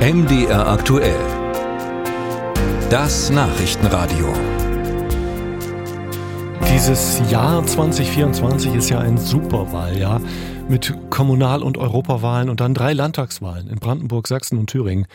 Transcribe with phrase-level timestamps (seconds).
[0.00, 1.20] MDR aktuell.
[2.88, 4.32] Das Nachrichtenradio.
[6.72, 10.22] Dieses Jahr 2024 ist ja ein Superwahljahr
[10.70, 15.06] mit Kommunal- und Europawahlen und dann drei Landtagswahlen in Brandenburg, Sachsen und Thüringen.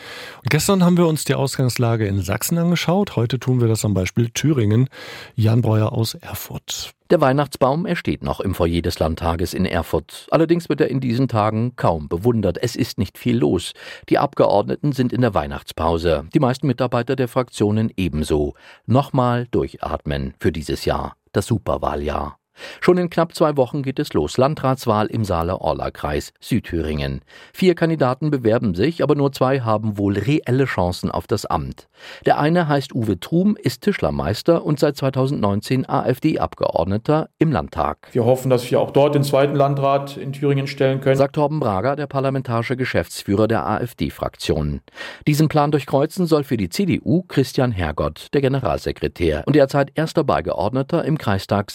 [0.42, 3.16] Und gestern haben wir uns die Ausgangslage in Sachsen angeschaut.
[3.16, 4.88] Heute tun wir das am Beispiel Thüringen.
[5.34, 6.92] Jan Breuer aus Erfurt.
[7.10, 10.26] Der Weihnachtsbaum, er steht noch im Foyer des Landtages in Erfurt.
[10.30, 12.58] Allerdings wird er in diesen Tagen kaum bewundert.
[12.62, 13.72] Es ist nicht viel los.
[14.10, 16.26] Die Abgeordneten sind in der Weihnachtspause.
[16.34, 18.54] Die meisten Mitarbeiter der Fraktionen ebenso.
[18.84, 21.16] Nochmal durchatmen für dieses Jahr.
[21.32, 22.38] Das Superwahljahr.
[22.80, 24.36] Schon in knapp zwei Wochen geht es los.
[24.36, 27.22] Landratswahl im Saale-Orla-Kreis, Südthüringen.
[27.52, 31.88] Vier Kandidaten bewerben sich, aber nur zwei haben wohl reelle Chancen auf das Amt.
[32.24, 38.08] Der eine heißt Uwe Trum, ist Tischlermeister und seit 2019 AfD-Abgeordneter im Landtag.
[38.12, 41.60] Wir hoffen, dass wir auch dort den zweiten Landrat in Thüringen stellen können, sagt Torben
[41.60, 44.80] Brager, der parlamentarische Geschäftsführer der AfD-Fraktion.
[45.26, 51.04] Diesen Plan durchkreuzen soll für die CDU Christian Hergott, der Generalsekretär und derzeit erster Beigeordneter
[51.04, 51.70] im Kreistag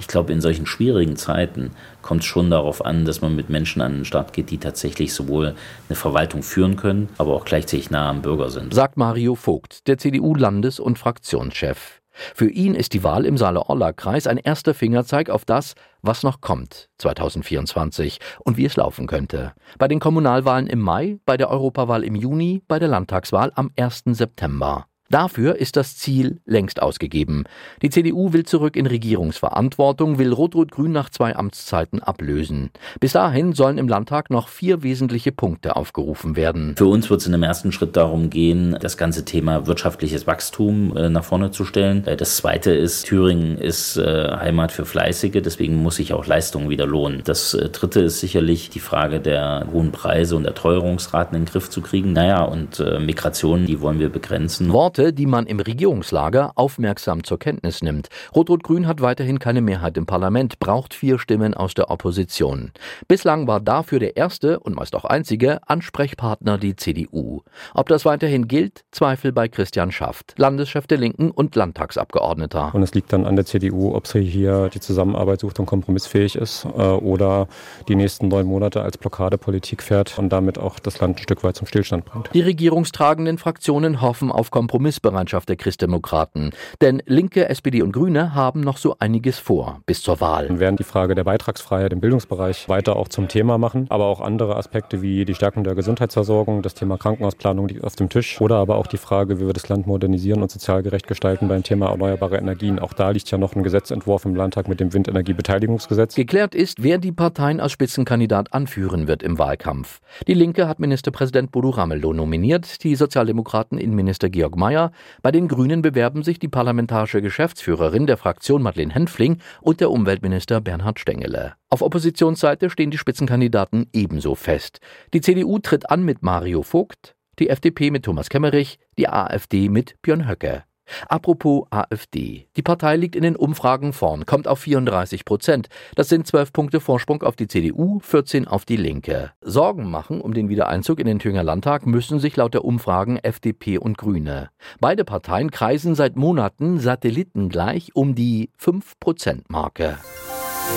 [0.00, 1.70] Ich glaube, in solchen schwierigen Zeiten
[2.02, 5.14] kommt es schon darauf an, dass man mit Menschen an den Start geht, die tatsächlich
[5.14, 5.54] sowohl
[5.88, 8.74] eine Verwaltung führen können, aber auch gleichzeitig nah am Bürger sind.
[8.74, 12.00] Sagt Mario Vogt, der CDU-Landes- und Fraktionschef.
[12.34, 16.88] Für ihn ist die Wahl im Saale-Orla-Kreis ein erster Fingerzeig auf das, was noch kommt
[16.98, 19.52] 2024 und wie es laufen könnte.
[19.78, 24.04] Bei den Kommunalwahlen im Mai, bei der Europawahl im Juni, bei der Landtagswahl am 1.
[24.06, 24.86] September.
[25.10, 27.44] Dafür ist das Ziel längst ausgegeben.
[27.82, 32.70] Die CDU will zurück in Regierungsverantwortung, will Rot-Rot-Grün nach zwei Amtszeiten ablösen.
[33.00, 36.74] Bis dahin sollen im Landtag noch vier wesentliche Punkte aufgerufen werden.
[36.76, 40.96] Für uns wird es in dem ersten Schritt darum gehen, das ganze Thema wirtschaftliches Wachstum
[40.96, 42.06] äh, nach vorne zu stellen.
[42.06, 46.70] Äh, das zweite ist, Thüringen ist äh, Heimat für Fleißige, deswegen muss sich auch Leistungen
[46.70, 47.20] wieder lohnen.
[47.24, 51.50] Das äh, dritte ist sicherlich die Frage der hohen Preise und der Teuerungsraten in den
[51.50, 52.14] Griff zu kriegen.
[52.14, 54.72] Naja, und äh, Migration, die wollen wir begrenzen.
[54.72, 58.10] Wort Worte, die man im Regierungslager aufmerksam zur Kenntnis nimmt.
[58.34, 62.70] Rot-Rot-Grün hat weiterhin keine Mehrheit im Parlament, braucht vier Stimmen aus der Opposition.
[63.08, 67.42] Bislang war dafür der erste und meist auch einzige Ansprechpartner die CDU.
[67.74, 72.72] Ob das weiterhin gilt, Zweifel bei Christian Schaft, Landeschef der Linken und Landtagsabgeordneter.
[72.72, 76.36] Und es liegt dann an der CDU, ob sie hier die Zusammenarbeit sucht und kompromissfähig
[76.36, 77.48] ist äh, oder
[77.88, 81.56] die nächsten neun Monate als Blockadepolitik fährt und damit auch das Land ein Stück weit
[81.56, 82.30] zum Stillstand bringt.
[82.32, 86.50] Die regierungstragenden Fraktionen hoffen auf Kompromiss Kompromissbereitschaft der Christdemokraten.
[86.82, 90.50] Denn Linke, SPD und Grüne haben noch so einiges vor bis zur Wahl.
[90.50, 94.20] Wir werden die Frage der Beitragsfreiheit im Bildungsbereich weiter auch zum Thema machen, aber auch
[94.20, 98.56] andere Aspekte wie die Stärkung der Gesundheitsversorgung, das Thema Krankenhausplanung liegt auf dem Tisch oder
[98.56, 101.88] aber auch die Frage, wie wir das Land modernisieren und sozial gerecht gestalten beim Thema
[101.88, 102.78] erneuerbare Energien.
[102.78, 106.14] Auch da liegt ja noch ein Gesetzentwurf im Landtag mit dem Windenergiebeteiligungsgesetz.
[106.14, 110.00] Geklärt ist, wer die Parteien als Spitzenkandidat anführen wird im Wahlkampf.
[110.26, 114.90] Die Linke hat Ministerpräsident Bodo Ramelow nominiert, die Sozialdemokraten Innenminister Georg Mayer Mayer.
[115.22, 120.60] Bei den Grünen bewerben sich die parlamentarische Geschäftsführerin der Fraktion Madeleine Henfling und der Umweltminister
[120.60, 121.54] Bernhard Stengele.
[121.70, 124.80] Auf Oppositionsseite stehen die Spitzenkandidaten ebenso fest.
[125.12, 130.00] Die CDU tritt an mit Mario Vogt, die FDP mit Thomas Kemmerich, die AfD mit
[130.02, 130.64] Björn Höcke.
[131.08, 132.46] Apropos AfD.
[132.56, 135.68] Die Partei liegt in den Umfragen vorn, kommt auf 34 Prozent.
[135.94, 139.32] Das sind 12 Punkte Vorsprung auf die CDU, 14 auf die Linke.
[139.40, 143.78] Sorgen machen um den Wiedereinzug in den Thüringer Landtag müssen sich laut der Umfragen FDP
[143.78, 144.50] und Grüne.
[144.80, 149.98] Beide Parteien kreisen seit Monaten satellitengleich um die 5-Prozent-Marke.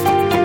[0.04, 0.37] Musik